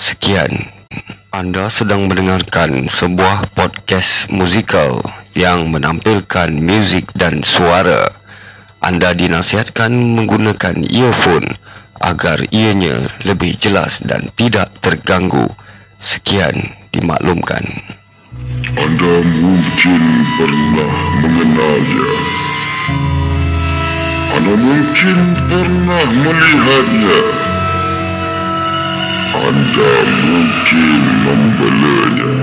[0.00, 0.48] Sekian,
[1.28, 4.96] anda sedang mendengarkan sebuah podcast musikal
[5.36, 8.08] yang menampilkan muzik dan suara.
[8.80, 11.52] Anda dinasihatkan menggunakan earphone
[12.00, 15.52] agar ianya lebih jelas dan tidak terganggu.
[16.00, 16.56] Sekian
[16.96, 17.60] dimaklumkan.
[18.80, 20.02] Anda mungkin
[20.40, 22.08] pernah mengenalnya.
[24.32, 27.39] Anda mungkin pernah melihatnya.
[29.30, 29.94] Anda
[30.26, 32.34] mungkin membelanya.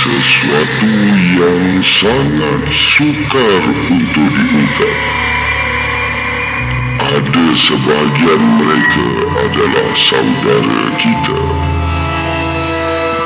[0.00, 0.92] Sesuatu
[1.36, 3.62] yang sangat sukar
[3.92, 4.96] untuk diungkap.
[7.04, 9.08] Ada sebahagian mereka
[9.44, 11.42] adalah saudara kita.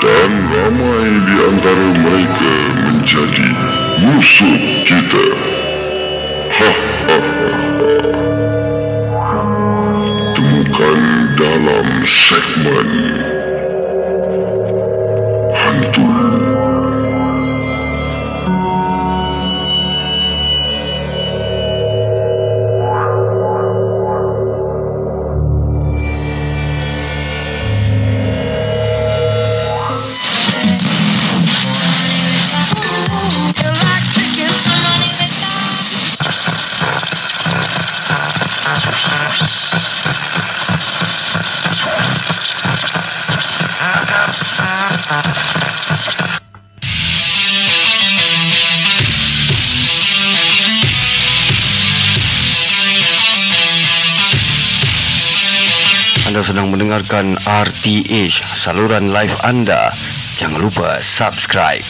[0.03, 3.49] Dan ramai di antara mereka menjadi
[4.03, 5.27] musuh kita.
[11.57, 13.26] Dalam segmen
[56.47, 59.91] sedang mendengarkan RTH, saluran live anda.
[60.39, 61.83] Jangan lupa subscribe.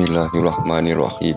[0.00, 1.36] بسم الله الرحمن الرحيم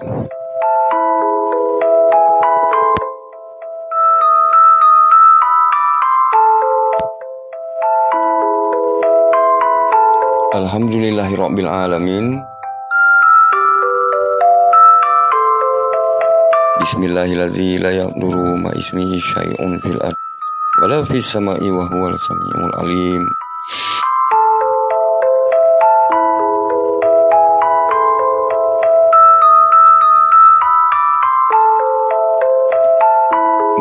[10.56, 12.26] الحمد لله رب العالمين
[16.82, 20.16] بسم الله الذي لا يقدر ما اسمه شيء في الأرض
[20.80, 23.28] ولا في السماء وهو السميع العليم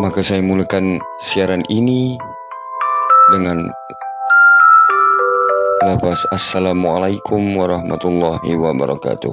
[0.03, 2.19] Maka saya mulakan siaran ini
[3.31, 3.71] dengan
[5.79, 9.31] lafaz Assalamualaikum warahmatullahi wabarakatuh.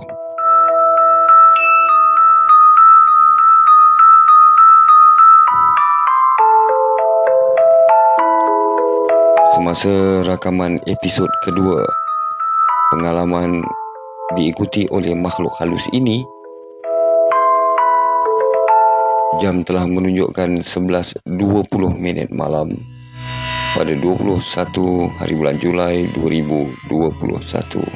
[9.58, 11.82] Semasa rakaman episod kedua
[12.94, 13.66] pengalaman
[14.38, 16.22] diikuti oleh makhluk halus ini
[19.40, 21.24] jam telah menunjukkan 11.20
[21.96, 22.76] minit malam
[23.72, 24.44] pada 21
[25.16, 27.88] hari bulan Julai 2021.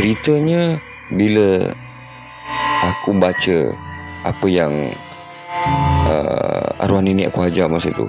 [0.00, 0.80] Ceritanya
[1.12, 1.76] bila
[2.80, 3.76] aku baca
[4.24, 4.96] apa yang
[6.06, 8.06] uh, arwah nenek aku ajar masa tu.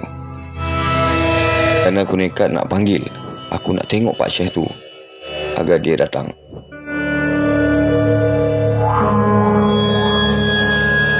[1.84, 3.02] Dan aku nekat nak panggil.
[3.48, 4.64] Aku nak tengok Pak Syekh tu
[5.56, 6.30] agar dia datang.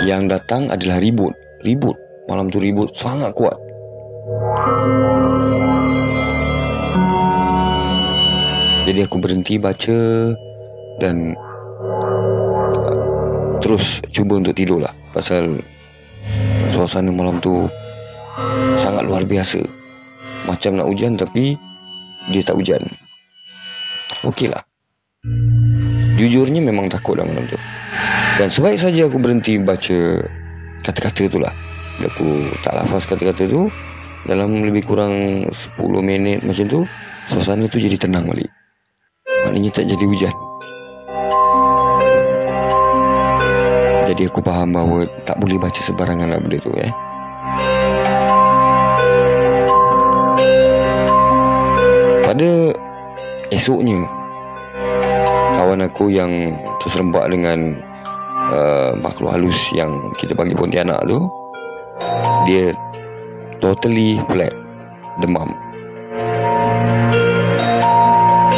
[0.04, 1.32] Yang datang adalah ribut.
[1.64, 1.96] Ribut.
[2.28, 3.56] Malam tu ribut sangat kuat.
[8.88, 10.32] Jadi aku berhenti baca
[10.96, 11.36] dan
[13.60, 14.92] terus cuba untuk tidur lah.
[15.12, 15.60] Pasal
[16.78, 17.66] suasana malam tu
[18.78, 19.58] sangat luar biasa.
[20.46, 21.58] Macam nak hujan tapi
[22.30, 22.86] dia tak hujan.
[24.22, 24.62] Okeylah.
[26.18, 27.58] Jujurnya memang takut lah malam tu
[28.38, 30.22] Dan sebaik saja aku berhenti baca
[30.82, 31.50] Kata-kata tu lah
[31.98, 32.28] Bila aku
[32.62, 33.66] tak lafaz kata-kata tu
[34.26, 36.80] Dalam lebih kurang 10 minit macam tu
[37.30, 38.50] Suasana tu jadi tenang balik
[39.46, 40.47] Maknanya tak jadi hujan
[44.18, 46.90] Jadi aku faham bahawa tak boleh baca sebarangan lah benda tu eh.
[52.26, 52.74] Pada
[53.54, 54.02] esoknya
[55.54, 57.78] kawan aku yang terserempak dengan
[58.50, 61.22] uh, makhluk halus yang kita panggil Pontianak tu
[62.50, 62.74] dia
[63.62, 64.50] totally flat
[65.22, 65.54] demam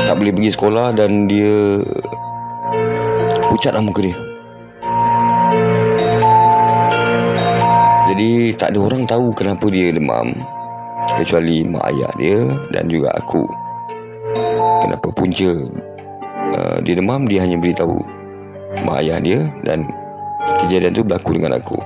[0.08, 1.84] tak boleh pergi sekolah dan dia
[3.52, 4.29] pucat lah muka dia
[8.20, 10.36] Jadi tak ada orang tahu kenapa dia demam.
[11.16, 13.48] Kecuali mak ayah dia dan juga aku.
[14.84, 15.48] Kenapa punca
[16.52, 17.96] uh, dia demam dia hanya beritahu
[18.84, 19.88] mak ayah dia Dan
[20.60, 21.80] kejadian tu berlaku dengan aku.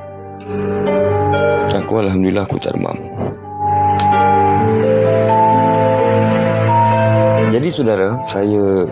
[1.71, 2.99] Aku Alhamdulillah aku tak demam.
[7.55, 8.91] Jadi saudara saya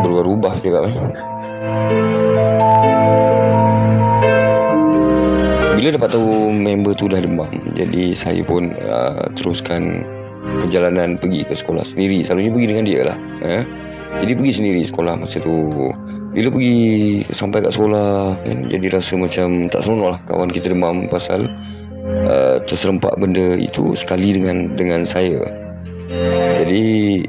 [0.00, 1.27] berubah-ubah juga eh.
[5.98, 10.06] Dapat tahu member tu dah demam Jadi saya pun uh, teruskan
[10.62, 12.22] perjalanan pergi ke sekolah sendiri.
[12.22, 13.66] Selalunya pergi dengan dia lah eh?
[14.22, 15.90] Jadi pergi sendiri sekolah masa tu.
[16.30, 21.10] Bila pergi sampai kat sekolah kan, Jadi rasa macam tak seronok lah Kawan kita demam
[21.10, 21.50] pasal
[22.30, 25.42] uh, Terserempak benda itu sekali dengan dengan saya.
[26.62, 27.26] Jadi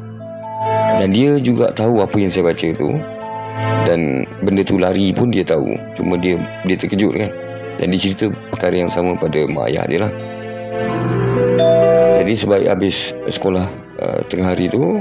[1.01, 3.01] Dan dia juga tahu apa yang saya baca tu.
[3.89, 5.73] Dan benda tu lari pun dia tahu.
[5.97, 6.37] Cuma dia
[6.69, 7.48] dia terkejut kan
[7.79, 10.13] dan dia cerita perkara yang sama pada mak ayah dia lah.
[12.19, 13.65] Jadi sebaik habis sekolah
[14.03, 14.99] uh, tengah hari tu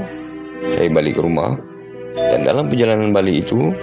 [0.73, 1.59] Saya balik ke rumah.
[2.15, 3.75] Dan dalam perjalanan balik itu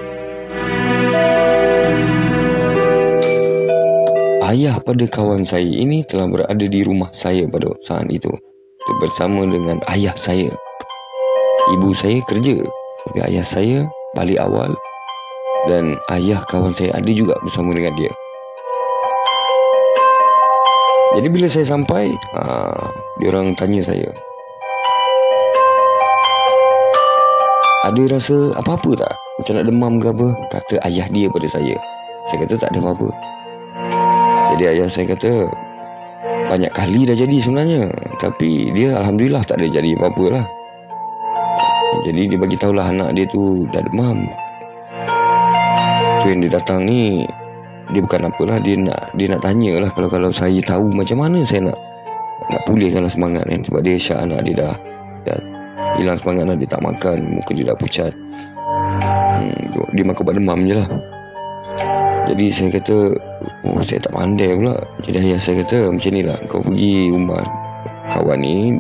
[4.47, 8.33] Ayah pada kawan saya ini telah berada di rumah saya pada saat itu.
[9.05, 10.49] Bersama dengan ayah saya.
[11.77, 12.65] Ibu saya kerja
[13.05, 13.85] Tapi ayah saya
[14.17, 14.73] balik awal.
[15.69, 18.11] Dan ayah kawan saya ada juga bersama dengan dia
[21.17, 24.05] jadi bila saya sampai, uh, dia orang tanya saya.
[27.89, 29.15] Ada rasa apa-apa tak?
[29.41, 30.29] Macam nak demam ke apa?
[30.53, 31.73] Kata ayah dia pada saya.
[32.29, 33.09] Saya kata tak ada apa-apa.
[34.53, 35.49] Jadi ayah saya kata,
[36.53, 37.89] banyak kali dah jadi sebenarnya.
[38.21, 40.45] Tapi dia Alhamdulillah tak ada jadi apa-apa lah.
[42.05, 44.29] Jadi dia bagi tahulah anak dia tu dah demam.
[46.21, 47.25] Tu yang dia datang ni
[47.95, 51.47] dia bukan apalah dia nak dia nak tanya lah kalau kalau saya tahu macam mana
[51.47, 51.79] saya nak
[52.51, 54.75] nak pulihkanlah semangat kan sebab dia syak anak dia dah
[55.27, 55.39] dah
[55.99, 58.13] hilang semangat lah dia tak makan muka dia dah pucat.
[59.37, 60.89] Hmm, dia makan ubat demam je lah.
[62.27, 62.97] Jadi saya kata
[63.67, 64.77] oh saya tak pandai pula.
[65.03, 67.43] Jadi ayah saya kata macam ni lah kau pergi rumah
[68.11, 68.79] kawan ni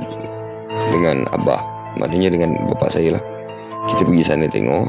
[0.90, 1.62] dengan abah
[1.98, 3.22] maknanya dengan bapa saya lah.
[3.86, 4.86] Kita pergi sana tengok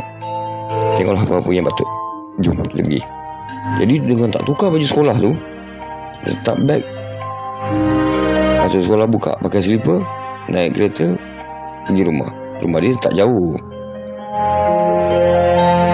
[0.98, 1.90] tengoklah apa-apa yang patut.
[2.42, 3.02] Jom kita pergi
[3.76, 5.36] jadi dengan tak tukar baju sekolah tu
[6.24, 6.82] Letak beg.
[8.64, 10.00] Masuk sekolah buka Pakai slipper
[10.48, 11.20] Naik kereta
[11.86, 12.32] Pergi rumah.
[12.58, 13.54] Rumah dia tak jauh.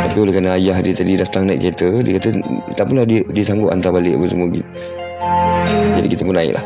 [0.08, 2.30] Tapi oleh kerana ayah dia tadi datang naik kereta Dia kata
[2.78, 4.48] Tak apalah dia, dia sanggup hantar balik apa semua.
[5.98, 6.66] Jadi kita pun naik lah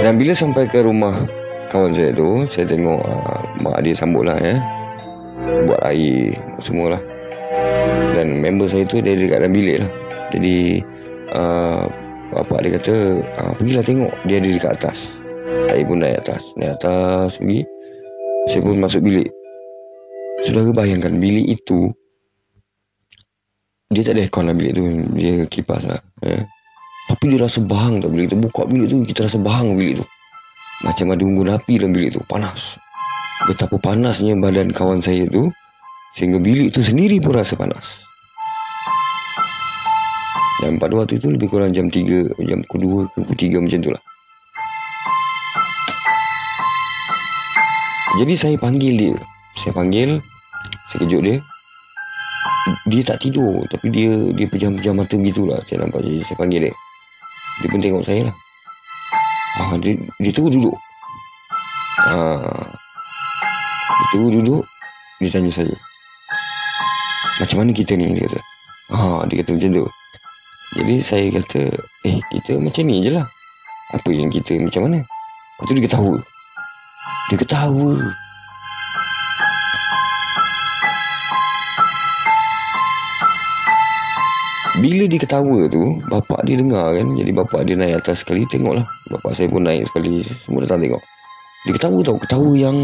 [0.00, 1.28] Dan bila sampai ke rumah
[1.70, 4.58] kawan saya tu saya tengok uh, mak dia sambut lah ya.
[5.40, 7.02] Buat air semua lah
[8.18, 9.90] dan member saya tu dia dekat dalam bilik lah.
[10.34, 10.82] Jadi
[11.32, 11.86] uh,
[12.34, 12.94] bapak dia kata
[13.38, 14.12] uh, pergilah tengok.
[14.26, 14.98] Dia ada dekat atas.
[15.64, 16.42] Saya pun naik atas.
[16.58, 17.62] Naik atas pergi.
[18.50, 19.30] Saya pun masuk bilik.
[20.44, 21.94] Sudah bayangkan bilik itu
[23.90, 24.84] dia tak ada aircon lah bilik tu.
[25.14, 26.44] Dia kipas lah ya.
[27.10, 30.06] tapi dia rasa bahang tak bilik tu buka bilik tu kita rasa bahang bilik tu
[30.80, 32.80] macam ada unggun api dalam bilik tu Panas.
[33.44, 35.48] Betapa panasnya badan kawan saya tu
[36.16, 38.04] Sehingga bilik tu sendiri pun rasa panas.
[40.60, 44.02] Dan pada waktu itu lebih kurang jam 3 Jam kedua ke ketiga macam tu lah.
[48.20, 49.16] Jadi saya panggil dia.
[49.60, 50.20] Saya panggil
[50.92, 51.36] Saya kejut dia.
[52.92, 55.60] Dia tak tidur Tapi dia Dia pejam-pejam mata begitulah.
[55.64, 56.74] Saya nampak Jadi saya panggil dia.
[57.64, 58.36] Dia pun tengok saya lah
[59.60, 60.72] Ah, dia, dia tu duduk.
[62.00, 62.64] Ah,
[63.92, 64.64] dia tu duduk.
[65.20, 65.76] Dia tanya saya.
[67.44, 68.16] Macam mana kita ni?
[68.16, 68.40] Dia kata.
[68.96, 69.86] Ah, dia kata macam tu.
[70.80, 71.60] Jadi saya kata,
[72.08, 73.28] eh kita macam ni je lah.
[73.90, 76.14] Apa yang kita macam mana Lepas tu dia ketawa
[77.30, 77.90] Dia ketawa
[84.80, 88.84] Bila dia ketawa tu Bapak dia dengar kan Jadi bapak dia naik atas sekali Tengoklah.
[89.12, 91.02] Bapak saya pun naik sekali Semua datang tengok.
[91.68, 92.76] Dia ketawa tau Ketawa yang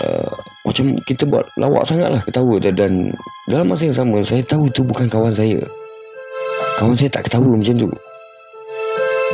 [0.00, 0.34] uh,
[0.64, 2.56] Macam kita buat lawak sangat lah Ketawa.
[2.56, 2.92] Dan, dan
[3.46, 5.60] Dalam masa yang sama Saya tahu tu bukan kawan saya.
[6.80, 7.88] Kawan saya tak ketawa macam tu.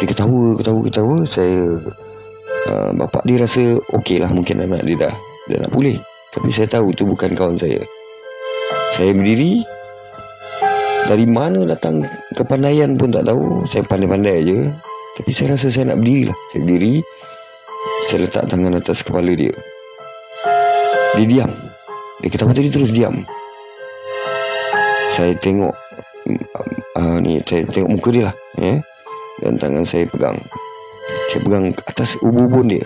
[0.02, 1.78] Dia ketawa Ketawa Ketawa Saya
[2.75, 5.14] uh, Bapak dia rasa Okey lah Mungkin anak dia dah
[5.50, 5.99] Dah nak pulih.
[6.33, 7.83] Tapi saya tahu tu bukan kawan saya.
[8.97, 9.61] Saya berdiri
[11.11, 12.06] dari mana datang?
[12.38, 13.66] Kepandaian pun tak tahu.
[13.66, 14.59] Saya pandai-pandai je.
[15.18, 16.94] Tapi saya rasa saya nak berdiri lah Saya berdiri.
[18.09, 19.52] Saya letak tangan atas kepala dia.
[21.18, 21.52] Dia diam.
[22.23, 22.71] Dia ketawa tadi?
[22.71, 23.21] Terus diam.
[25.12, 25.75] Saya tengok
[26.97, 28.75] uh, ni Saya tengok muka dia lah ya?
[29.42, 30.38] Dan tangan saya pegang.
[31.28, 32.85] Saya pegang atas ubun-ubun dia.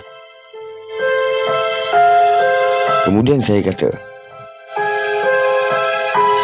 [3.07, 3.87] Kemudian saya kata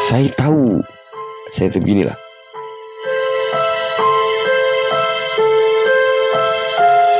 [0.08, 0.80] Saya tahu
[1.53, 2.17] saya beginilah.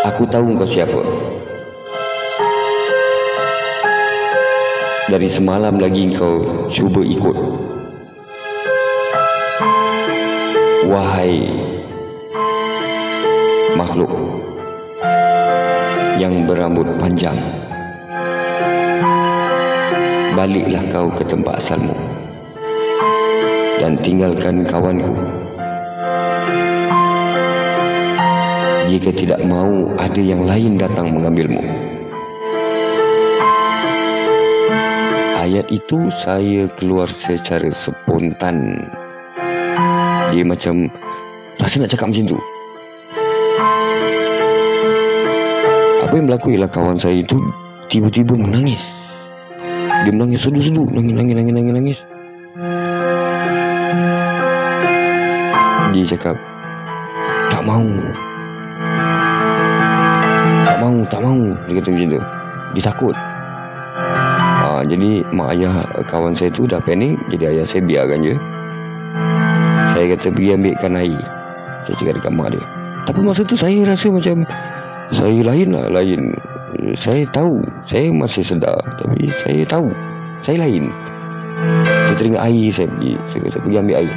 [0.09, 1.05] Aku tahu kau siapa.
[5.13, 7.37] Dari semalam lagi kau cuba ikut.
[10.89, 11.45] Wahai
[13.77, 14.09] makhluk
[16.17, 17.37] yang berambut panjang.
[20.33, 22.12] Baliklah kau ke tempat asalmu
[23.83, 25.11] dan tinggalkan kawanku.
[28.87, 31.59] Jika tidak mau ada yang lain datang mengambilmu.
[35.43, 38.87] Ayat itu saya keluar secara spontan.
[40.31, 40.87] Dia macam
[41.59, 42.39] rasa nak cakap macam tu.
[46.07, 47.35] Apa yang berlaku ialah kawan saya itu
[47.91, 48.95] tiba-tiba menangis.
[50.07, 51.99] Dia menangis sedu-sedu, nangis, nangis, nangis, nangis, nangis.
[55.93, 56.33] Dia cakap
[57.53, 57.85] Tak mau.
[60.65, 62.21] Tak mau Tak mau Dia kata macam tu.
[62.73, 63.15] Dia takut.
[63.93, 68.33] Ha, Jadi mak ayah kawan saya tu dah panik Jadi ayah saya biarkan je.
[69.93, 71.21] Saya kata pergi ambilkan air.
[71.85, 72.63] Saya cakap dekat mak dia.
[73.05, 74.50] Tapi masa tu saya rasa macam
[75.13, 76.33] Saya lain lah Lain.
[76.97, 79.93] Saya tahu Saya masih sedar Tapi saya tahu
[80.41, 80.89] Saya lain.
[82.09, 83.13] Saya teringat air Saya pergi.
[83.29, 84.13] Saya kata pergi ambil air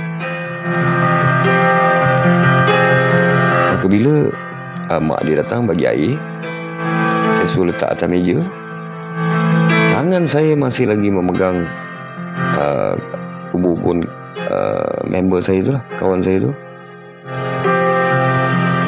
[3.86, 4.34] Maka bila
[4.90, 8.42] uh, mak dia datang bagi air, saya suruh letak atas meja.
[9.94, 11.70] Tangan saya masih lagi memegang
[12.58, 12.98] uh,
[13.54, 14.02] ubun
[14.50, 16.52] uh, member saya tu lah, kawan saya tu.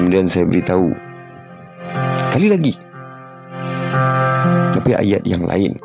[0.03, 0.91] Kemudian saya beritahu
[2.27, 2.75] sekali lagi.
[4.75, 5.79] Tapi ayat yang lain.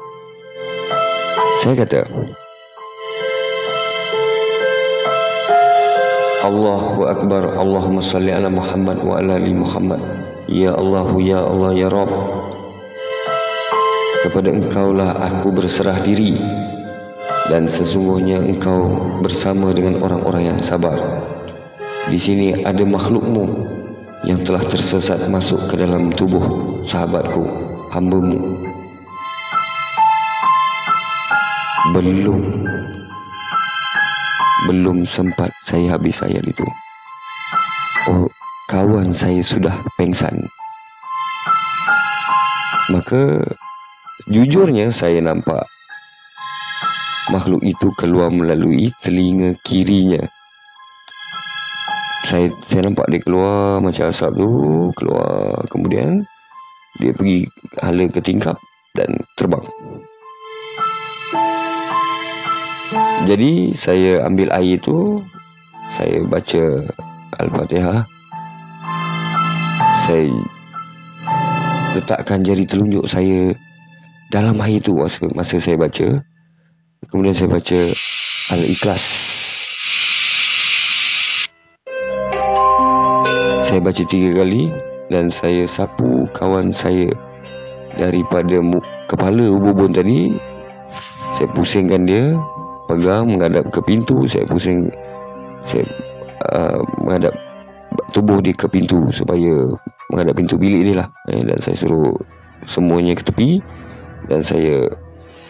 [1.61, 2.01] Saya kata,
[6.43, 10.03] Allahu Akbar Allahumma salli ala Muhammad wa ala ali Muhammad.
[10.51, 12.11] Ya Allah Ya Allah Ya Rabb.
[14.27, 16.35] Kepada engkau lah aku berserah diri.
[17.47, 18.91] Dan sesungguhnya engkau
[19.23, 20.99] bersama dengan orang-orang yang sabar.
[22.11, 23.71] Di sini ada makhlukmu
[24.27, 26.43] Yang telah tersesat masuk ke dalam tubuh
[26.83, 27.47] sahabatku
[27.95, 28.59] Hambamu.
[31.95, 32.39] Belum
[34.67, 36.63] belum sempat saya habis ayat itu.
[38.07, 38.27] Oh,
[38.71, 40.35] kawan saya sudah pengsan.
[42.91, 43.39] Maka
[44.27, 45.63] jujurnya saya nampak
[47.31, 50.19] makhluk itu keluar melalui telinga kirinya.
[52.27, 54.49] Saya saya nampak dia keluar macam asap tu,
[54.95, 56.23] keluar kemudian
[56.99, 57.47] dia pergi
[57.79, 58.55] hala ke tingkap
[58.95, 59.63] dan terbang.
[63.23, 65.23] Jadi saya ambil air itu
[65.95, 66.63] Saya baca
[67.39, 68.03] Al-Fatihah.
[70.03, 70.27] Saya
[71.95, 73.55] Letakkan jari telunjuk saya
[74.27, 76.19] Dalam air itu masa, masa saya baca.
[77.07, 77.79] Kemudian saya baca
[78.51, 79.03] Al-Ikhlas.
[83.63, 84.67] Saya baca tiga kali
[85.07, 87.07] Dan saya sapu kawan saya
[87.95, 88.59] Daripada
[89.07, 90.35] kepala ubun tadi.
[91.39, 92.35] Saya pusingkan dia
[92.93, 94.93] pegang menghadap ke pintu saya pusing
[95.65, 95.81] saya
[96.53, 97.33] uh, menghadap
[98.13, 99.73] tubuh dia ke pintu supaya
[100.13, 101.07] menghadap pintu bilik dia lah.
[101.33, 102.13] Eh, dan saya suruh
[102.69, 103.57] semuanya ke tepi
[104.29, 104.93] dan saya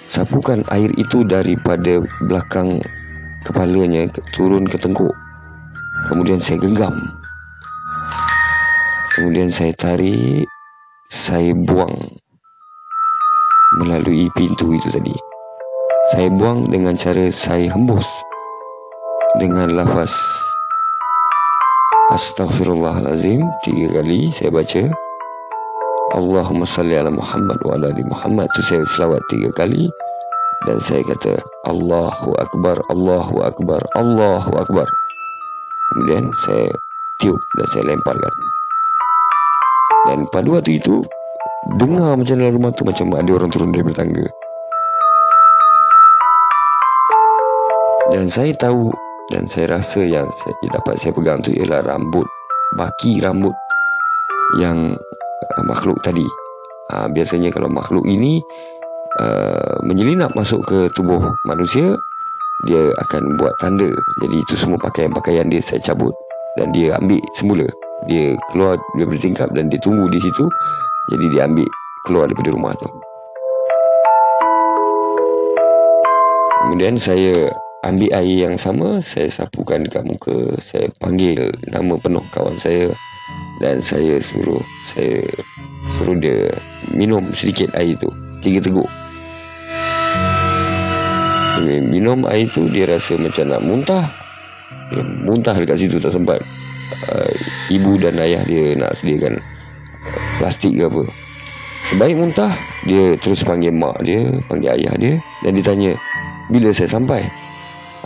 [0.08, 2.80] sapukan air itu daripada belakang
[3.44, 5.12] kepalanya turun ke tengkuk.
[6.08, 6.96] Kemudian saya genggam.
[9.14, 10.50] Kemudian saya tarik
[11.14, 11.94] Saya buang
[13.78, 15.14] Melalui pintu itu tadi
[16.14, 18.06] Saya buang dengan cara saya hembus
[19.42, 20.14] Dengan lafaz
[22.14, 24.94] Astaghfirullahalazim Tiga kali saya baca
[26.14, 29.90] Allahumma salli ala Muhammad wa ala ali Muhammad tu saya selawat tiga kali
[30.70, 34.88] dan saya kata Allahu Akbar, Allahu Akbar, Allahu Akbar.
[35.92, 36.72] Kemudian saya
[37.20, 38.34] tiup dan saya lemparkan.
[40.08, 41.04] Dan pada waktu itu
[41.82, 44.28] dengar macam dalam rumah tu macam ada orang turun dari tangga.
[48.12, 48.92] Dan saya tahu
[49.32, 52.28] dan saya rasa yang saya dapat saya pegang tu ialah rambut
[52.76, 53.56] baki rambut
[54.60, 55.00] yang
[55.56, 56.26] uh, makhluk tadi.
[56.92, 58.44] Uh, biasanya kalau makhluk ini
[59.24, 61.96] uh, menyelinap masuk ke tubuh manusia,
[62.68, 63.88] dia akan buat tanda.
[64.20, 66.12] Jadi itu semua pakaian-pakaian dia saya cabut
[66.60, 67.68] dan dia ambil semula.
[68.12, 70.46] Dia keluar daripada tingkap dan dia tunggu di situ.
[71.08, 71.68] Jadi dia ambil
[72.04, 72.88] keluar daripada rumah tu.
[76.64, 77.52] Kemudian saya
[77.84, 82.96] ambil air yang sama, saya sapukan dekat muka, saya panggil nama penuh kawan saya
[83.60, 85.24] dan saya suruh saya
[85.92, 86.48] suruh dia
[86.96, 88.08] minum sedikit air tu
[88.40, 88.88] tiga teguk.
[91.64, 94.06] Dia minum air tu dia rasa macam nak muntah.
[94.92, 96.40] Dia muntah dekat situ tak sempat
[97.12, 97.32] uh,
[97.72, 99.40] ibu dan ayah dia nak sediakan
[100.40, 101.04] plastik ke apa.
[101.92, 102.52] Sebaik muntah
[102.88, 105.14] dia terus panggil mak dia panggil ayah dia
[105.44, 105.92] dan dia tanya
[106.52, 107.24] bila saya sampai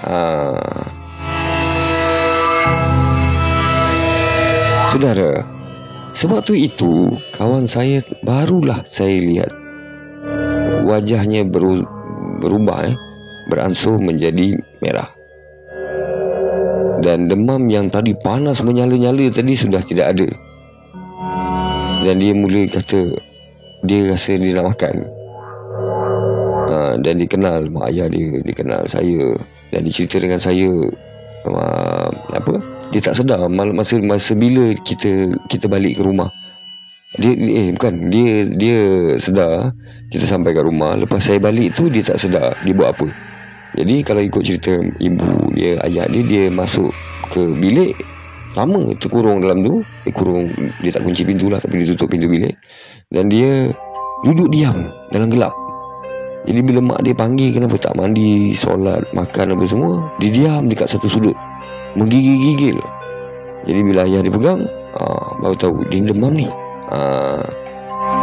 [0.05, 0.85] uh,
[4.87, 5.45] Saudara,
[6.17, 9.51] sebab tu itu kawan saya barulah saya lihat
[10.87, 11.83] wajahnya beru,
[12.39, 12.95] berubah eh,
[13.51, 15.11] beransur menjadi merah.
[17.03, 20.29] Dan demam yang tadi panas menyala-nyala tadi sudah tidak ada.
[22.01, 23.13] Dan dia mula kata
[23.85, 24.95] dia rasa dia nak makan.
[26.67, 29.37] Ha, dan dia kenal mak ayah dia, dia kenal saya
[29.77, 30.67] dan dia dengan saya
[31.45, 32.77] uh, apa?
[32.89, 36.31] dia tak sedar masa masa bila kita kita balik ke rumah.
[37.19, 38.79] Dia eh bukan dia dia
[39.19, 39.69] sedar
[40.09, 40.95] kita sampai ke rumah.
[40.95, 43.07] Lepas saya balik tu dia tak sedar dia buat apa.
[43.75, 46.95] Jadi kalau ikut cerita ibu dia ayah dia dia masuk
[47.29, 47.93] ke bilik.
[48.55, 49.83] Lama terkurung dalam tu.
[50.07, 52.55] Dia kurung dia tak kunci pintu lah tapi dia tutup pintu bilik.
[53.11, 53.69] Dan dia
[54.23, 55.66] duduk diam dalam gelap
[56.47, 60.87] jadi bila mak dia panggil kenapa tak mandi solat makan apa semua dia diam dekat
[60.87, 61.35] satu sudut
[61.97, 62.77] menggigil-gigil.
[63.67, 64.61] Jadi bila ayah dia pegang,
[64.95, 66.47] aa, baru tahu dia demam ni.
[66.93, 67.43] Aa,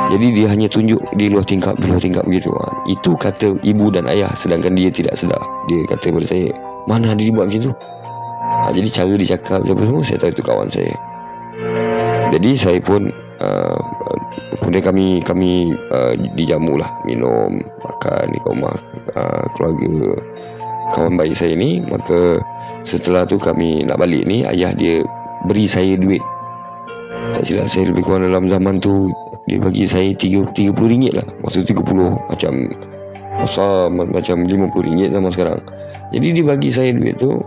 [0.09, 2.49] jadi dia hanya tunjuk di luar tingkap, di luar tingkap begitu.
[2.55, 5.43] Aa, itu kata ibu dan ayah sedangkan dia tidak sedar.
[5.69, 6.49] Dia kata kepada saya,
[6.89, 7.73] mana dia buat macam tu?
[8.41, 10.95] Aa, jadi cara dia cakap apa semua, saya tahu itu kawan saya.
[12.33, 13.13] Jadi saya pun
[13.44, 13.76] uh,
[14.59, 18.74] kemudian kami kami uh, dijamu lah minum makan di rumah
[19.12, 20.16] uh, keluarga.
[20.92, 22.44] Kawan baik saya ni maka
[22.85, 25.00] Setelah tu kami nak balik ni Ayah dia
[25.48, 26.20] beri saya duit.
[27.33, 29.09] Tak silap saya lebih kurang dalam zaman tu
[29.48, 31.24] Dia bagi saya RM30 ringgit lah.
[31.40, 31.80] Maksud 30
[32.28, 32.52] Macam
[33.35, 35.61] Masa macam RM50 zaman sekarang.
[36.12, 37.40] Jadi dia bagi saya duit tu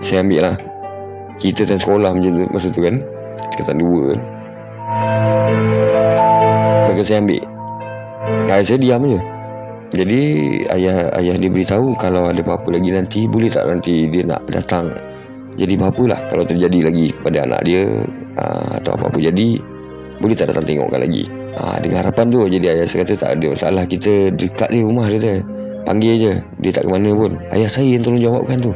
[0.00, 0.56] Saya ambil lah.
[1.42, 3.02] Kita dan sekolah macam tu Masa tu kan
[3.50, 4.14] Tingkatan dua
[6.90, 7.42] Maka saya ambil
[8.50, 9.20] Ayah saya diam je
[9.90, 10.22] jadi
[10.70, 14.94] ayah ayah dia beritahu kalau ada apa-apa lagi nanti boleh tak nanti dia nak datang.
[15.58, 17.82] Jadi apa-apalah kalau terjadi lagi kepada anak dia
[18.38, 19.58] aa, atau apa-apa jadi
[20.22, 21.26] boleh tak datang tengokkan lagi.
[21.58, 25.10] Ha, dengan harapan tu jadi ayah saya kata tak ada masalah kita dekat di rumah
[25.10, 25.34] dia tu.
[25.82, 27.34] Panggil je dia tak ke mana pun.
[27.50, 28.72] Ayah saya yang tolong jawabkan tu.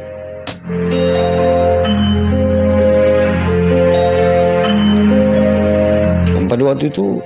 [6.65, 7.21] Waktu tu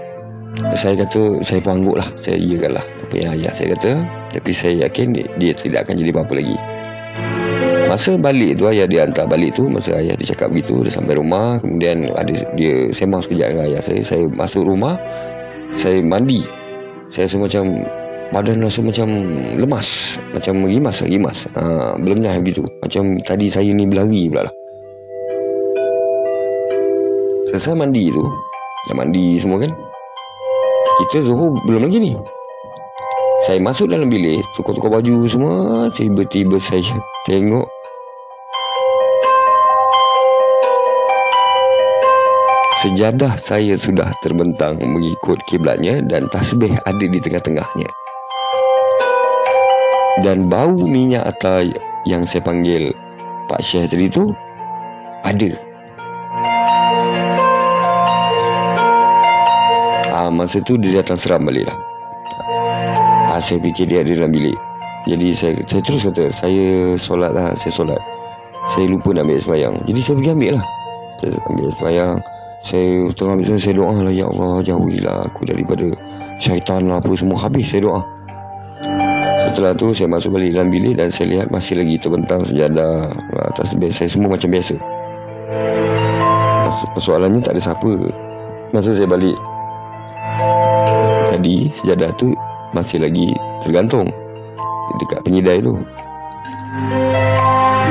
[0.75, 2.11] saya kata saya pangguk lah.
[2.19, 4.03] Saya iyakan lah apa yang ayah saya kata.
[4.35, 6.57] Tapi saya yakin dia, dia tidak akan jadi apa-apa lagi.
[7.87, 11.15] Masa balik tu ayah dia hantar balik tu masa ayah dia cakap begitu dia sampai
[11.15, 11.57] rumah.
[11.63, 14.01] Kemudian ada dia sembang sekejap dengan ayah saya.
[14.03, 14.99] Saya masuk rumah
[15.79, 16.43] saya mandi.
[17.09, 17.63] Saya rasa macam
[18.29, 19.07] badan rasa macam
[19.55, 21.47] lemas macam rimas rimas.
[21.55, 22.67] Ha, belum nyah begitu.
[22.83, 24.53] Macam tadi saya ni berlari pula lah.
[27.49, 28.48] Selesai mandi tu
[28.89, 29.69] dah mandi semua kan?
[31.05, 32.13] Kita Zuhur belum lagi ni.
[33.45, 37.69] Saya masuk dalam bilik Tukar-tukar baju semua Tiba-tiba saya tengok.
[42.83, 47.89] Sejadah saya sudah terbentang mengikut kiblatnya dan tasbih ada di tengah-tengahnya.
[50.23, 51.67] Dan bau minyak atau
[52.07, 52.95] yang saya panggil
[53.51, 54.31] Pak Syekh tadi tu
[55.27, 55.68] ada
[60.39, 61.77] masa tu dia datang seram balik lah.
[63.27, 64.55] Ha, Saya fikir dia ada dalam bilik.
[65.07, 68.01] Jadi saya saya terus kata Saya solat lah Saya solat.
[68.75, 70.65] Saya lupa nak ambil semayang Jadi saya pergi ambil lah.
[71.19, 72.11] Saya ambil semayang
[72.59, 75.87] Saya tengah ambil semayang Saya doa lah Ya Allah jauhilah aku daripada
[76.39, 77.37] Syaitan lah apa semua.
[77.39, 78.01] Habis saya doa.
[79.39, 83.11] Setelah tu saya masuk balik dalam bilik Dan saya lihat masih lagi terbentang sejadah
[83.55, 84.75] Atas bed saya semua macam biasa.
[86.95, 87.91] Persoalannya tak ada siapa.
[88.71, 89.35] Masa saya balik
[91.39, 92.35] Tadi sejadah tu
[92.75, 93.31] Masih lagi
[93.63, 94.11] tergantung
[94.99, 95.79] Dekat penyidai tu.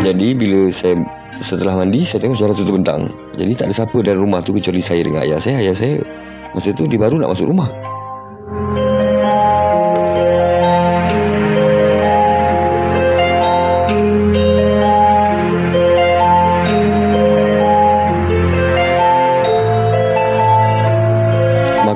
[0.05, 1.01] Jadi bila saya
[1.41, 3.09] Setelah mandi Saya tengok sejadah tu terbentang
[3.41, 5.65] Jadi tak ada siapa dalam rumah tu Kecuali saya dengan ayah saya.
[5.65, 5.97] Ayah saya
[6.53, 7.73] Masa tu dia baru nak masuk rumah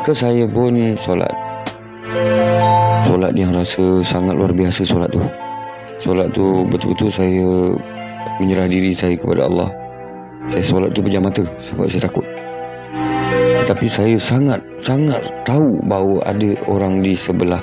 [0.03, 1.31] Maka saya pun solat.
[3.07, 5.23] Solat yang rasa sangat luar biasa solat tu.
[6.03, 7.71] Solat tu betul-betul saya
[8.43, 9.71] Menyerah diri saya kepada Allah.
[10.51, 12.27] Saya solat tu pejam mata Sebab saya takut.
[13.63, 17.63] Tetapi saya sangat Sangat tahu bahawa ada orang di sebelah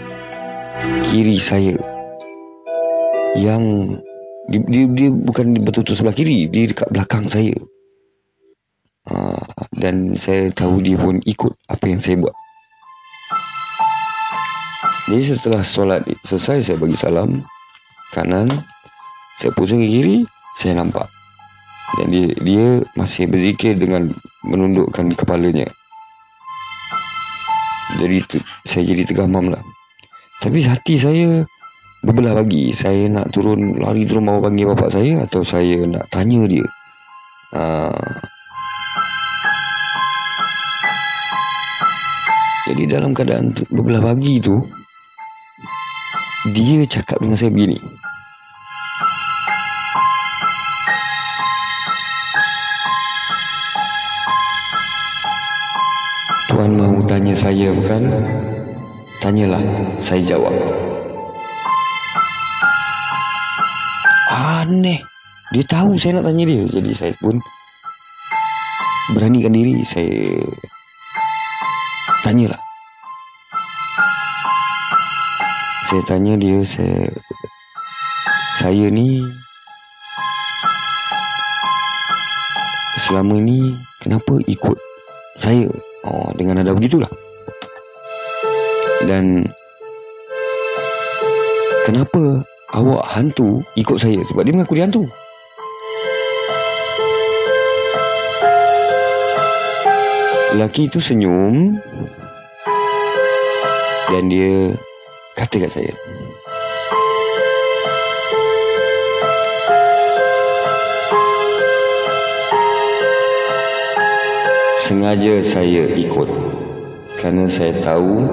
[1.12, 1.75] Kiri saya
[3.36, 3.99] Yang
[4.47, 7.52] dia, dia, dia bukan betul-betul sebelah kiri Dia dekat belakang saya
[9.79, 12.35] dan saya tahu dia pun ikut apa yang saya buat.
[15.09, 17.41] Jadi setelah solat selesai saya bagi salam
[18.13, 18.51] kanan,
[19.41, 20.17] saya pusing ke kiri,
[20.59, 21.07] saya nampak.
[21.97, 24.13] Dan dia dia masih berzikir dengan
[24.45, 25.65] menundukkan kepalanya.
[27.97, 28.21] Jadi
[28.69, 29.63] saya jadi tergamam lah.
[30.45, 31.41] Tapi hati saya
[32.05, 32.69] berbelah bagi.
[32.77, 36.65] Saya nak turun lari turun bawa panggil bapak saya atau saya nak tanya dia.
[37.57, 37.97] Ah,
[42.69, 44.62] Jadi dalam keadaan berbelah bagi tu
[46.53, 47.82] Dia cakap dengan saya begini.
[56.53, 58.08] Tuan mahu tanya saya bukan?
[59.19, 59.60] Tanyalah,
[59.99, 60.53] saya jawab.
[64.32, 65.01] Aneh.
[65.51, 66.63] Dia tahu saya nak tanya dia.
[66.69, 67.41] Jadi saya pun
[69.10, 69.82] Beranikan diri.
[69.82, 70.38] Saya
[72.19, 72.60] Tanyalah.
[75.89, 77.10] Saya tanya dia Saya
[78.62, 79.23] Saya ni
[83.08, 84.77] Selama ni Kenapa ikut
[85.39, 85.71] Saya?
[86.03, 87.10] Oh dengan ada begitulah.
[89.08, 89.47] Dan
[91.88, 92.43] Kenapa
[92.75, 94.19] Awak hantu Ikut saya?
[94.27, 95.10] Sebab dia mengaku dia hantu
[100.49, 101.77] Lelaki itu senyum.
[104.09, 104.73] Dan dia
[105.38, 105.93] Kata kat saya
[114.81, 116.29] Sengaja saya ikut.
[117.21, 118.25] Kerana saya tahu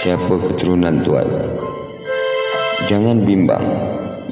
[0.00, 1.28] Siapa keturunan tuan.
[2.88, 3.66] Jangan bimbang.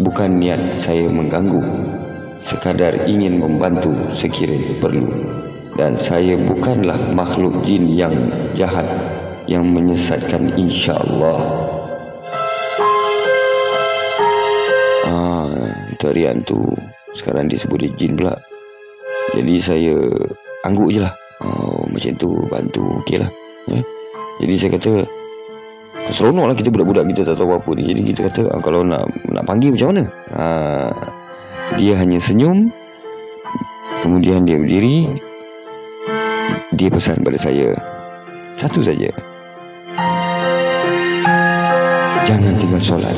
[0.01, 1.61] Bukan niat saya mengganggu.
[2.49, 5.46] Sekadar ingin membantu sekiranya perlu
[5.77, 8.17] dan saya bukanlah makhluk jin yang
[8.57, 8.89] jahat
[9.45, 11.39] yang menyesatkan insya-Allah.
[15.05, 15.53] Ah,
[15.93, 16.59] itu harian tu
[17.13, 18.35] sekarang disebut dia jin pula.
[19.37, 19.95] Jadi saya
[20.65, 21.13] angguk je lah.
[21.45, 23.29] Oh, macam tu bantu okeylah.
[23.77, 23.85] Eh?
[24.41, 24.93] Jadi saya kata
[26.07, 29.11] Seronok lah kita budak-budak kita tak tahu apa ni Jadi kita kata ah, Kalau nak
[29.27, 30.05] nak panggil macam mana
[30.39, 30.93] ah,
[31.75, 32.71] Dia hanya senyum
[34.07, 35.11] Kemudian dia berdiri
[36.77, 37.73] dia pesan pada saya
[38.61, 39.09] Satu saja.
[42.27, 43.17] Jangan tinggal solat.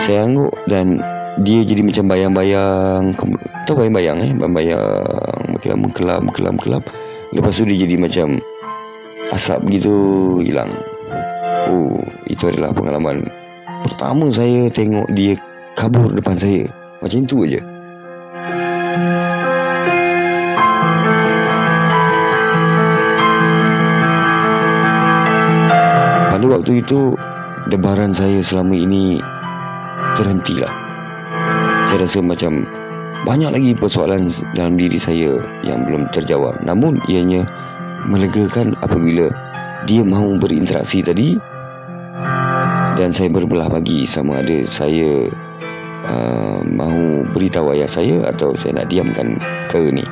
[0.00, 1.04] Saya angguk dan
[1.44, 3.02] Dia jadi macam bayang-bayang
[3.68, 4.32] Tahu bayang-bayang eh?
[4.32, 4.82] Bayang-bayang
[5.52, 6.82] Mengkelam, mengkelam, mengkelam.
[7.36, 8.40] Lepas tu dia jadi macam
[9.30, 9.94] Asap gitu
[10.40, 10.72] hilang.
[11.68, 13.28] Oh Itu adalah pengalaman
[13.84, 15.36] Pertama saya tengok dia
[15.78, 16.68] Kabur depan saya.
[17.00, 17.79] Macam tu aja.
[26.50, 27.14] Waktu itu
[27.70, 29.22] Debaran saya selama ini
[30.18, 30.72] Terhentilah
[31.86, 32.66] Saya rasa macam
[33.22, 37.46] Banyak lagi persoalan dalam diri saya Yang belum terjawab Namun ianya
[38.10, 39.30] Melegakan apabila
[39.86, 41.38] Dia mahu berinteraksi tadi
[42.98, 45.30] Dan saya berbelah bagi Sama ada saya
[46.10, 49.38] uh, Mahu beritahu ayah saya Atau saya nak diamkan
[49.70, 50.02] ke ni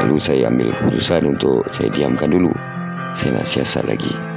[0.00, 2.48] Lalu saya ambil keputusan untuk saya diamkan dulu.
[3.12, 4.29] Saya nak siasat lagi.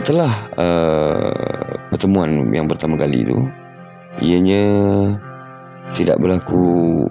[0.00, 3.36] Setelah uh, pertemuan yang pertama kali itu,
[4.24, 4.64] ianya
[5.92, 7.04] tidak berlaku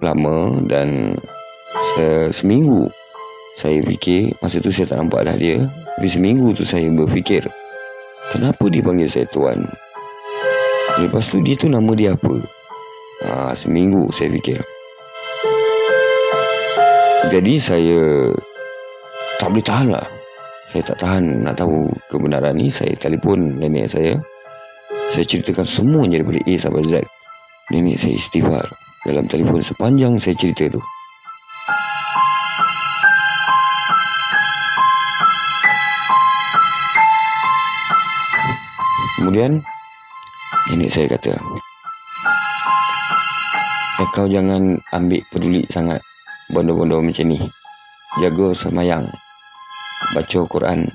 [0.00, 1.20] lama dan
[2.32, 2.88] seminggu
[3.60, 7.44] saya fikir masa tu saya tak nampak dah dia tapi seminggu tu saya berfikir
[8.32, 9.68] kenapa dia panggil saya tuan?
[10.96, 12.40] Lepas tu dia tu nama dia apa?
[13.28, 14.64] Ha, seminggu saya fikir.
[17.28, 18.32] Jadi saya
[19.36, 20.23] tak boleh tahan lah
[20.74, 22.66] saya tak tahan nak tahu kebenaran ni.
[22.66, 24.18] Saya telefon nenek saya.
[25.14, 27.06] Saya ceritakan semuanya daripada A sampai Z.
[27.70, 28.66] Nenek saya istighfar.
[29.06, 30.82] Dalam telefon sepanjang saya cerita tu.
[39.22, 39.62] Kemudian
[40.74, 41.38] Nenek saya kata
[44.02, 46.02] eh, Kau jangan ambil peduli sangat
[46.50, 47.38] Bondo-bondo macam ni.
[48.18, 49.06] Jaga semayang
[50.14, 50.86] Baca Quran.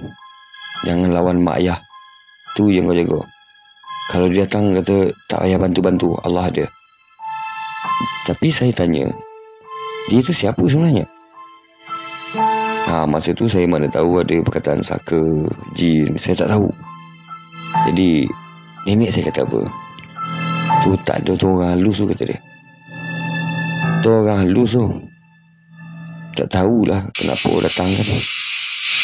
[0.87, 1.79] Jangan lawan mak ayah.
[2.55, 3.19] Tu yang kau jaga.
[4.09, 6.17] Kalau dia datang kata Tak payah bantu-bantu.
[6.25, 6.65] Allah ada.
[8.25, 9.09] Tapi saya tanya
[10.09, 11.05] Dia tu siapa sebenarnya?
[12.89, 15.45] Ha, masa tu saya mana tahu ada perkataan saka,
[15.77, 16.65] jin, saya tak tahu.
[17.85, 18.25] Jadi
[18.89, 19.61] Nenek saya kata apa?
[20.81, 22.39] Tu tak ada tu orang halus tu kata dia.
[23.99, 24.85] Tu orang halus tu.
[26.33, 28.07] Tak tahulah Kenapa datang kan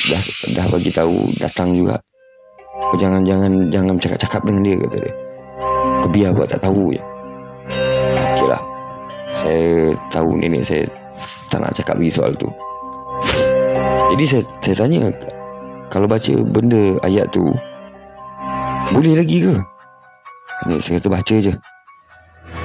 [0.06, 1.98] Dah dah bagi tahu Datang juga
[2.92, 5.14] Kau jangan-jangan Jangan cakap-cakap dengan dia kata dia
[6.02, 7.02] Kau biar buat tak tahu je
[8.14, 8.62] Okey lah
[9.42, 10.86] Saya tahu nenek saya
[11.50, 12.50] Tak nak cakap lagi soal tu
[14.14, 15.10] Jadi saya, saya tanya
[15.90, 17.50] Kalau baca benda ayat tu
[18.94, 19.56] boleh lagi ke?
[20.70, 21.54] Ni saya kata baca je.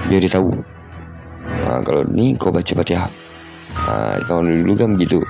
[0.04, 0.52] Biar dia tahu.
[1.64, 3.08] Ha, kalau ni kau baca Fatihah.
[3.72, 5.24] Ha, kawan dulu kan begitu.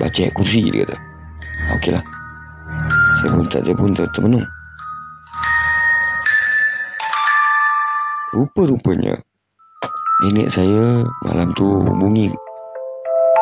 [0.00, 0.96] Baca ayat kursi dia kata.
[1.72, 2.04] Okeylah.
[3.20, 4.44] Saya pun tak dia pun tak termenung.
[8.34, 9.16] Rupa-rupanya
[10.26, 12.28] nenek saya malam tu hubungi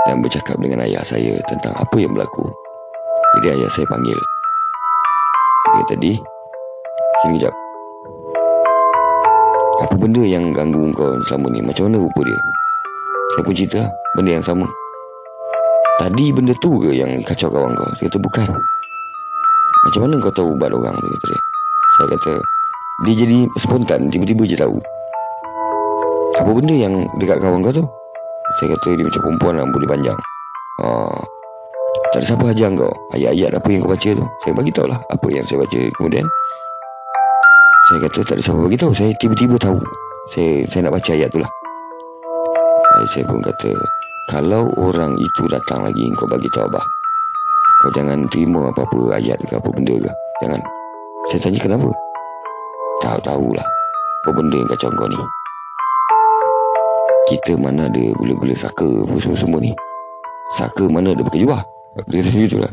[0.04, 2.46] dan bercakap dengan ayah saya tentang apa yang berlaku.
[3.38, 4.20] Jadi ayah saya panggil.
[5.72, 6.12] Dia tadi
[7.22, 7.54] Sini jap
[9.80, 12.38] Apa benda yang ganggu kau selama ni Macam mana rupa dia
[13.32, 13.80] Saya pun cerita
[14.18, 14.66] Benda yang sama
[16.00, 17.88] Tadi benda tu ke yang kacau kawan kau?
[18.00, 18.48] Saya kata bukan.
[19.82, 21.40] Macam mana kau tahu ubat orang tu kata dia.
[21.92, 22.32] Saya kata
[23.04, 24.78] Dia jadi spontan Tiba-tiba je tahu.
[26.40, 27.84] Apa benda yang dekat kawan kau tu?
[28.56, 30.18] Saya kata dia macam perempuan rambut dia panjang.
[30.80, 31.20] Oh,
[32.12, 32.92] tak ada siapa ajar kau.
[33.12, 34.24] Ayat-ayat apa yang kau baca tu?
[34.44, 36.26] Saya bagi tahu lah Apa yang saya baca Kemudian.
[37.88, 38.92] Saya kata tak ada siapa bagi tahu.
[38.96, 39.78] Saya tiba-tiba tahu.
[40.32, 41.50] Saya saya nak baca ayat tu lah.
[42.92, 43.70] Saya, saya pun kata,
[44.30, 46.86] kalau orang itu datang lagi, kau bagi tahu abah.
[47.82, 50.10] Kau jangan terima apa-apa ayat ke apa benda ke.
[50.38, 50.60] Jangan.
[51.26, 51.90] Saya tanya kenapa?
[53.02, 53.66] Tahu-tahulah.
[54.22, 55.18] Apa benda yang kacau kau ni?
[57.26, 59.74] Kita mana ada boleh-boleh saka apa semua-semua ni.
[60.54, 61.66] Saka mana ada pakai jubah.
[62.06, 62.72] Dia kata macam lah.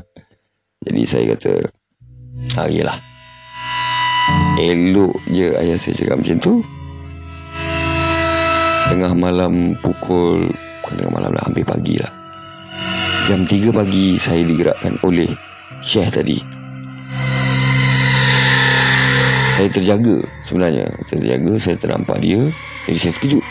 [0.86, 1.52] Jadi saya kata,
[2.56, 2.98] ah iyalah.
[4.62, 6.54] Elok je ayah saya cakap macam tu
[8.92, 10.52] Tengah malam pukul
[10.90, 12.10] Bukan tengah malam lah Hampir pagi lah.
[13.30, 15.30] Jam 3 pagi Saya digerakkan oleh
[15.86, 16.42] Syekh tadi.
[19.54, 20.90] Saya terjaga Sebenarnya.
[21.06, 22.42] Saya terjaga Saya ternampak dia.
[22.90, 23.46] Jadi saya terkejut.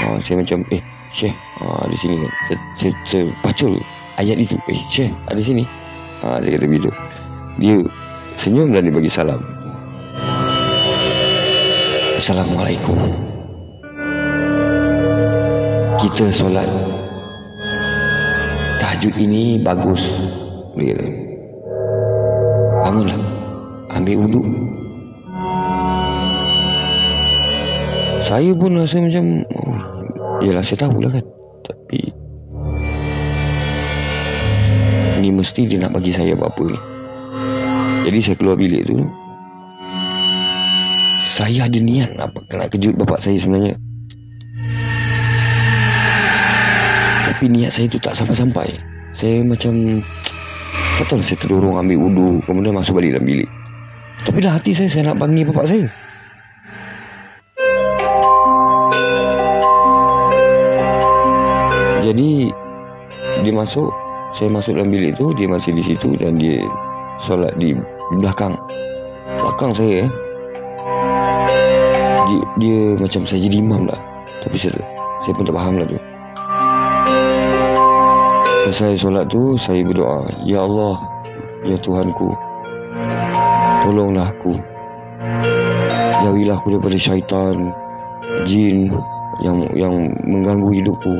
[0.00, 0.80] Ha, Saya macam Eh
[1.12, 2.16] Syekh ha, Di sini.
[2.24, 3.76] Kan saya, saya, saya pacul
[4.16, 4.56] Ayat itu.
[4.72, 5.68] Eh Syekh Ada sini.
[6.24, 6.88] Ha, Saya kata begitu.
[7.60, 7.76] Dia
[8.40, 9.44] senyum dan dia bagi salam.
[12.16, 13.25] Assalamualaikum
[16.06, 16.70] Kita solat.
[18.78, 20.06] Tahajud ini bagus
[20.78, 21.06] Dia kata
[22.86, 23.18] Bangunlah
[23.90, 24.46] Ambil wuduk.
[28.22, 29.78] Saya pun rasa macam oh,
[30.46, 31.26] Yelah saya tahulah kan.
[31.66, 32.00] Tapi
[35.18, 36.78] Ini mesti dia nak bagi saya apa-apa ni.
[38.06, 38.94] Jadi saya keluar bilik tu.
[41.26, 43.74] Saya ada niat nak, nak kejut bapak saya sebenarnya
[47.26, 48.70] Tapi niat saya tu tak sampai-sampai.
[49.10, 49.98] Saya macam
[51.02, 53.50] Tak tahu saya terdorong ambil wudhu Kemudian masuk balik dalam bilik.
[54.22, 55.86] Tapi dah hati saya Saya nak panggil bapak saya.
[62.06, 62.54] Jadi
[63.42, 63.90] Dia masuk
[64.30, 66.62] Saya masuk dalam bilik tu Dia masih di situ Dan dia
[67.18, 67.74] solat di
[68.22, 68.54] belakang.
[69.42, 70.10] Belakang saya eh.
[72.26, 73.98] Dia, dia macam saya jadi imam lah.
[74.44, 74.78] Tapi saya,
[75.24, 75.98] saya pun tak faham lah tu
[78.66, 80.98] Selesai solat tu Saya berdoa Ya Allah
[81.62, 82.34] Ya Tuhanku
[83.86, 84.58] Tolonglah aku.
[86.26, 87.70] Jauhilah aku daripada syaitan
[88.42, 88.90] Jin
[89.38, 91.14] Yang yang mengganggu hidupku.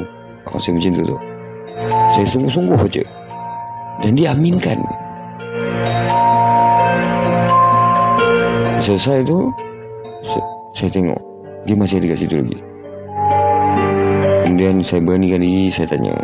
[0.59, 1.19] Saya macam tu tu.
[2.19, 3.05] Saya sungguh-sungguh baca.
[4.03, 4.83] Dan dia aminkan.
[8.83, 9.55] Selesai tu
[10.27, 10.43] saya,
[10.75, 11.21] saya tengok.
[11.71, 12.59] Dia masih ada kat situ lagi.
[14.43, 16.15] Kemudian saya beranikan diri Saya tanya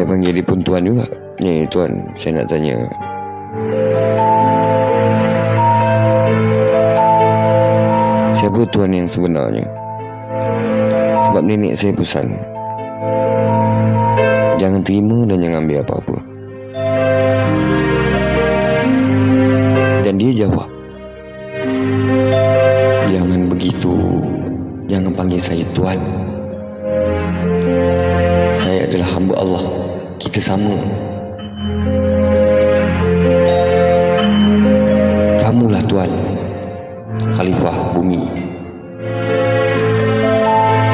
[0.00, 1.04] Saya panggil dia pun tuan juga.
[1.44, 2.72] Ni tuan Saya nak tanya.
[8.32, 9.68] Siapa tuan yang sebenarnya?
[11.28, 12.32] Sebab nenek saya pesan.
[14.56, 16.16] Jangan terima dan jangan ambil apa-apa.
[20.00, 20.64] Dan dia jawab
[23.12, 24.00] Jangan begitu.
[24.88, 26.00] Jangan panggil saya Tuan.
[28.56, 29.79] Saya adalah hamba Allah
[30.30, 30.78] Kita sama
[35.42, 36.06] Kamulah Tuan
[37.34, 38.22] Khalifah bumi.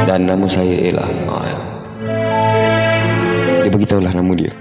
[0.08, 1.52] Dan nama saya ialah ah,
[3.60, 4.52] Dia beritahulah nama dia.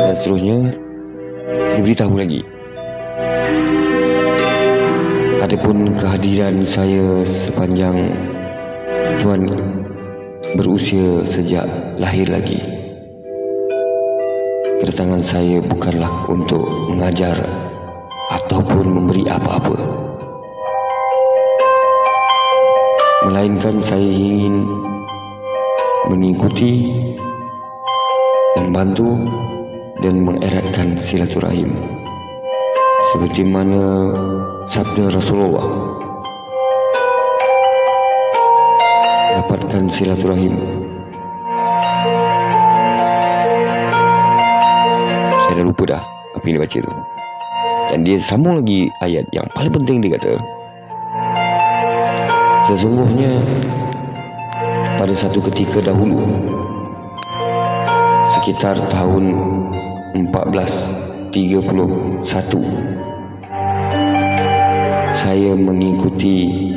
[0.00, 0.72] Dan seterusnya
[1.76, 2.40] Dia beritahu lagi.
[5.44, 8.16] Adapun kehadiran saya sepanjang
[9.20, 9.44] Tuan
[10.54, 11.66] berusia sejak
[11.98, 12.62] lahir lagi.
[14.78, 17.34] Kedatangan saya bukanlah untuk mengajar
[18.30, 19.78] ataupun memberi apa-apa.
[23.26, 24.62] Melainkan saya ingin
[26.06, 26.92] mengikuti
[28.60, 29.18] membantu
[30.04, 31.72] dan mengeratkan silaturahim.
[33.14, 34.12] Seperti mana
[34.68, 36.03] sabda Rasulullah
[39.84, 40.54] dapatkan silaturahim.
[45.44, 46.02] Saya dah lupa dah
[46.34, 46.92] apa yang dia baca tu.
[47.92, 50.40] Dan dia sambung lagi ayat yang paling penting dia kata
[52.64, 53.44] sesungguhnya
[54.96, 56.24] pada satu ketika dahulu
[58.32, 59.36] sekitar tahun
[60.32, 62.24] 1431
[65.12, 66.72] saya mengikuti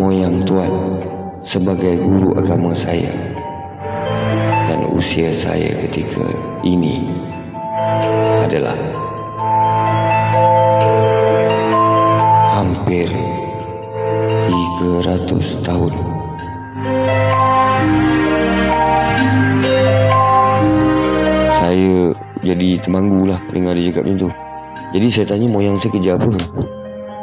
[0.00, 1.04] moyang tuan
[1.44, 3.12] sebagai guru agama saya.
[4.64, 6.24] Dan usia saya ketika
[6.64, 7.12] ini
[8.40, 8.74] adalah
[12.56, 13.12] hampir
[14.80, 15.92] 300 tahun.
[21.60, 24.30] Saya jadi temanggu lah dengar dia cakap macam tu.
[24.96, 26.32] Jadi saya tanya moyang saya kerja apa?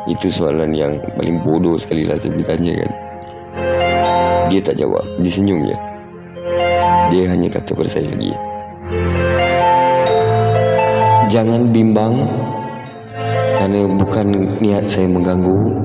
[0.06, 3.01] Itu soalan yang paling bodoh sekali lah saya tanya kan
[4.52, 5.08] dia tak jawab.
[5.24, 5.78] Dia senyum je.
[7.16, 8.36] Dia hanya kata pada saya lagi.
[11.32, 12.28] Jangan bimbang
[13.56, 15.80] kerana bukan niat saya mengganggu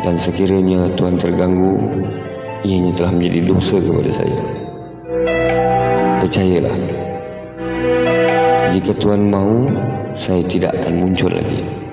[0.00, 1.76] dan sekiranya Tuhan terganggu
[2.64, 4.40] ianya telah menjadi dosa kepada saya.
[6.24, 6.78] Percayalah
[8.72, 9.68] jika Tuhan mahu
[10.16, 11.83] saya tidak akan muncul lagi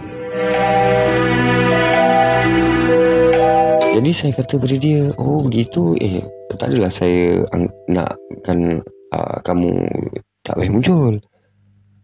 [4.02, 5.94] jadi saya kata pada dia oh begitu?
[6.02, 6.26] Eh
[6.58, 7.46] tak adalah saya
[7.86, 8.82] nakkan
[9.14, 9.78] uh, kamu
[10.42, 11.22] tak payah muncul.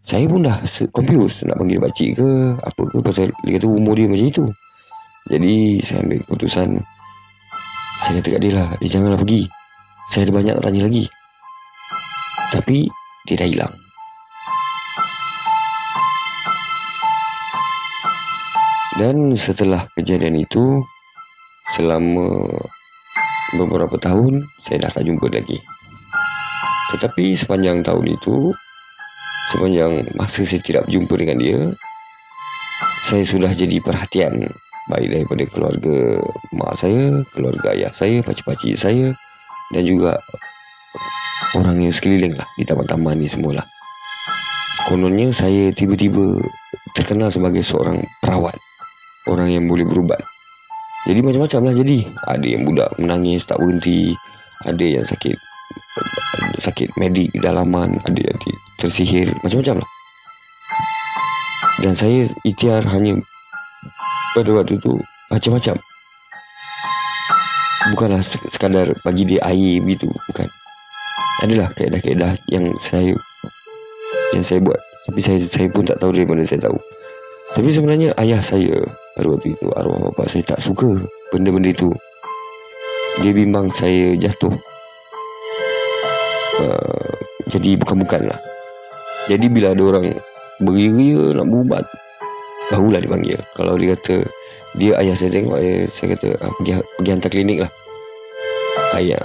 [0.05, 0.61] Saya pun dah
[0.93, 4.45] confused nak panggil pakcik ke apa ke pasal dia kata umur dia macam itu.
[5.25, 6.69] Jadi saya ambil keputusan.
[8.05, 9.41] Saya kata kat dia lah dia janganlah pergi.
[10.13, 11.05] Saya ada banyak nak tanya lagi.
[12.53, 12.77] Tapi
[13.25, 13.73] dia dah hilang.
[19.01, 20.85] Dan setelah kejadian itu
[21.75, 22.47] selama
[23.59, 25.59] beberapa tahun saya dah tak jumpa lagi
[26.95, 28.55] tetapi sepanjang tahun itu
[29.51, 31.59] sepanjang masa saya tidak berjumpa dengan dia
[33.07, 34.47] saya sudah jadi perhatian
[34.87, 35.97] baik daripada keluarga
[36.55, 39.11] mak saya, keluarga ayah saya, pakcik-pakcik saya
[39.75, 40.15] dan juga
[41.55, 43.67] orang yang sekeliling lah di taman-taman ni semualah.
[44.87, 46.39] Kononnya saya tiba-tiba
[46.95, 48.55] terkenal sebagai seorang perawat,
[49.27, 50.23] orang yang boleh berubat.
[51.07, 51.97] Jadi macam-macam lah jadi.
[52.27, 54.11] Ada yang budak menangis tak berhenti,
[54.67, 55.39] ada yang sakit
[56.59, 58.37] sakit medik di dalaman, ada yang
[58.75, 59.89] tersihir, macam-macam lah.
[61.79, 63.15] Dan saya ikhtiar hanya
[64.35, 64.99] pada waktu tu
[65.31, 65.79] macam-macam.
[67.95, 68.19] Bukanlah
[68.51, 70.51] sekadar bagi dia air begitu, bukan.
[71.45, 73.13] adalah kaedah-kaedah yang saya
[74.33, 76.77] yang saya buat tapi saya saya pun tak tahu dari mana saya tahu
[77.57, 78.85] tapi sebenarnya ayah saya
[79.17, 80.93] pada waktu itu arwah bapa saya tak suka
[81.33, 81.89] benda-benda itu.
[83.25, 84.53] Dia bimbang saya jatuh.
[86.61, 87.09] Uh,
[87.49, 88.37] jadi bukan-bukan lah.
[89.25, 90.13] Jadi bila ada orang
[90.61, 91.85] beria nak berubat
[92.69, 94.21] barulah dipanggil kalau dia kata
[94.77, 97.71] dia ayah saya tengok ayah saya kata ah, pergi, pergi hantar klinik lah.
[98.93, 99.23] Ayah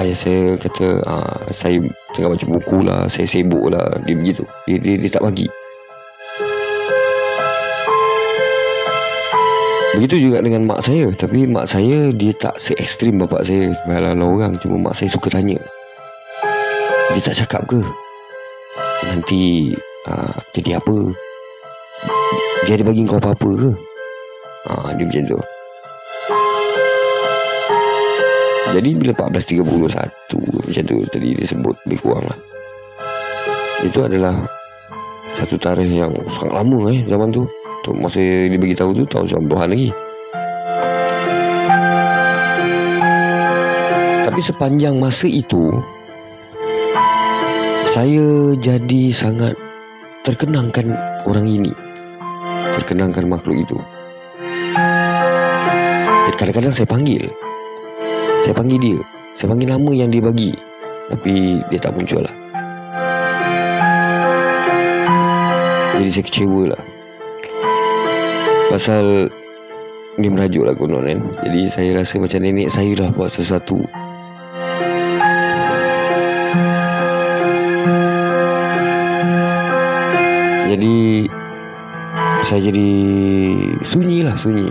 [0.00, 1.76] ayah saya kata ah, saya
[2.16, 4.48] tengah baca buku lah saya sibuk lah dia begitu.
[4.64, 5.44] Dia, dia, dia tak bagi
[10.00, 11.12] Begitu juga dengan mak saya.
[11.12, 13.68] Tapi mak saya Dia tak se-ekstrim bapak saya.
[13.76, 15.60] Sebaliknya orang Cuma mak saya suka tanya.
[17.12, 17.84] Dia tak cakap ke?
[19.04, 19.76] Nanti
[20.08, 20.96] uh, Jadi apa?
[22.64, 23.70] Dia ada bagi kau apa-apa ke?
[24.72, 25.38] Uh, Dia macam tu.
[28.72, 29.68] Jadi bila 14.31
[30.64, 32.40] Macam tu tadi dia sebut Lebih kurang lah.
[33.84, 34.48] Itu adalah
[35.36, 37.44] Satu tarikh yang Sangat lama eh Zaman tu
[37.82, 39.90] tu Masa dia beritahu tu Tahun 90-an lagi.
[44.28, 45.72] Tapi sepanjang masa itu
[47.90, 49.58] Saya jadi sangat
[50.20, 50.92] Terkenangkan
[51.24, 51.72] orang ini.
[52.76, 53.76] Terkenangkan makhluk itu.
[56.36, 57.24] Kadang-kadang saya panggil.
[58.44, 59.00] Saya panggil dia.
[59.32, 60.52] Saya panggil nama yang dia bagi.
[61.08, 62.34] Tapi dia tak muncul lah.
[65.96, 66.99] Jadi saya kecewa lah
[68.70, 69.26] Pasal
[70.14, 73.82] Ni merajuk lah konon kan Jadi saya rasa macam nenek saya lah buat sesuatu.
[80.70, 81.26] Jadi
[82.46, 82.90] Saya jadi
[83.82, 84.70] Sunyi lah sunyi.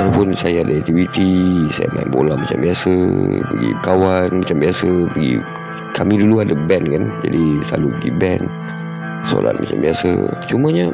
[0.00, 2.92] Walaupun saya ada aktiviti Saya main bola macam biasa
[3.44, 5.36] Pergi kawan macam biasa Pergi
[5.92, 7.04] Kami dulu ada band kan.
[7.28, 8.44] Jadi selalu pergi band
[9.28, 10.10] Solat macam biasa.
[10.48, 10.92] Cumanya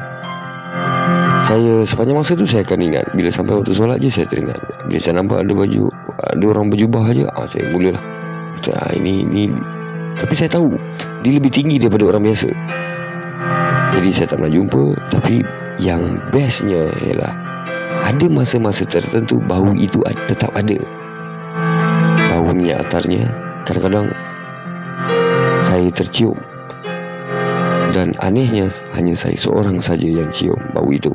[1.51, 3.05] saya sepanjang masa tu saya akan ingat.
[3.11, 4.55] Bila sampai waktu solat je saya teringat.
[4.87, 5.91] Bila saya nampak ada baju
[6.31, 7.99] ada orang berjubah aja ah saya mulalah.
[8.55, 9.51] Macam ah, ini ini.
[10.15, 10.79] Tapi saya tahu
[11.27, 12.47] dia lebih tinggi daripada orang biasa.
[13.91, 15.43] Jadi saya tak pernah jumpa tapi
[15.75, 17.35] yang bestnya ialah
[18.07, 19.99] ada masa-masa tertentu bau itu
[20.31, 20.79] tetap ada.
[22.31, 23.27] Bau minyak atarnya
[23.67, 24.07] kadang-kadang
[25.67, 26.39] saya tercium.
[27.91, 31.11] Dan anehnya hanya saya seorang saja yang cium bau itu.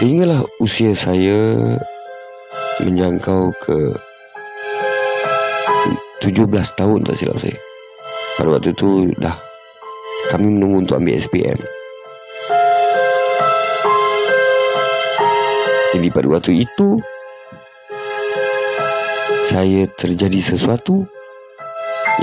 [0.00, 1.60] Sehinggalah usia saya
[2.80, 3.92] menjangkau ke
[6.24, 7.52] 17 tahun tak silap saya.
[8.40, 9.36] Pada waktu itu dah
[10.32, 11.60] kami menunggu untuk ambil SPM.
[15.92, 16.88] Jadi pada waktu itu
[19.52, 21.04] saya terjadi sesuatu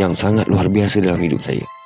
[0.01, 1.76] yang sangat luar biasa dalam hidup saya.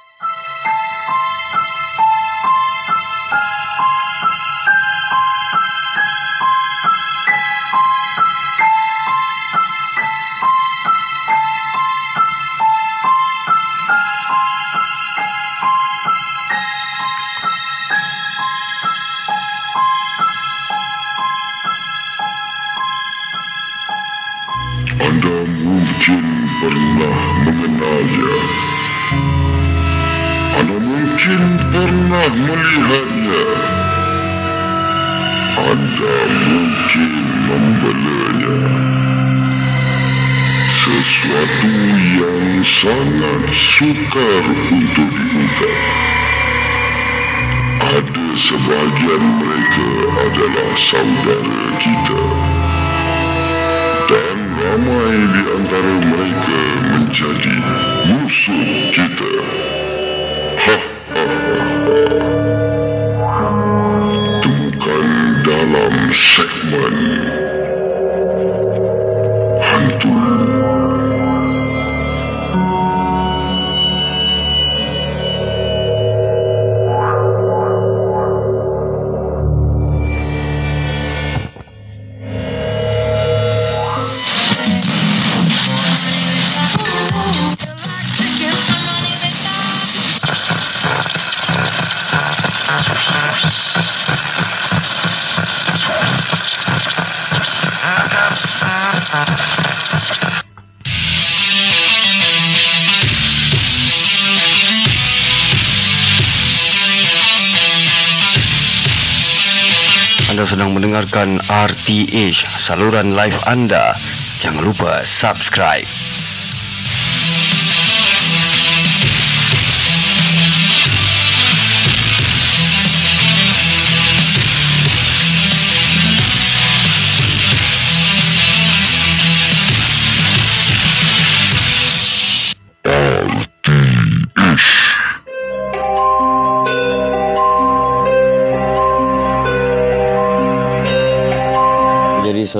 [111.01, 113.97] Mendengarkan RTH, saluran live anda.
[114.37, 116.10] Jangan lupa subscribe.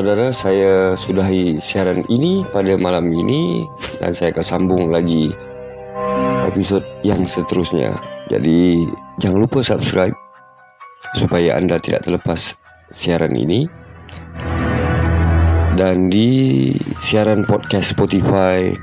[0.01, 3.69] Saudara saya sudahi siaran ini pada malam ini
[4.01, 5.29] dan saya akan sambung lagi
[6.49, 7.93] episod yang seterusnya.
[8.25, 8.89] Jadi
[9.21, 10.17] jangan lupa subscribe
[11.21, 12.57] supaya anda tidak terlepas
[12.89, 13.69] siaran ini.
[15.77, 16.73] Dan di
[17.05, 18.73] siaran podcast Spotify,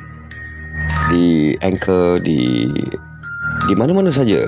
[1.10, 2.70] di Anchor, di
[3.66, 4.46] di mana-mana saja,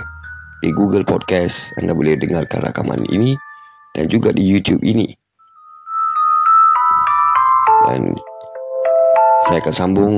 [0.63, 3.35] di Google Podcast anda boleh dengarkan rakaman ini
[3.99, 5.19] dan juga di YouTube ini
[7.91, 8.15] dan
[9.51, 10.17] saya akan sambung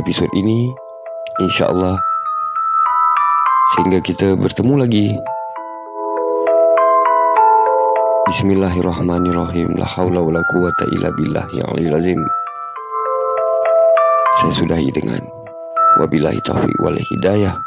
[0.00, 0.72] episod ini
[1.44, 2.00] insya-Allah
[3.76, 5.06] sehingga kita bertemu lagi.
[8.32, 9.76] Bismillahirrahmanirrahim.
[9.76, 11.68] La haula wala quwata illa billah ya
[11.98, 12.24] azim.
[14.40, 15.20] Saya sudahi dengan
[16.00, 17.60] wabillahi taufiq wal hidayah.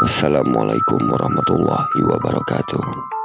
[0.00, 3.16] Wassalamualaikum warahmatullahi wabarakatuh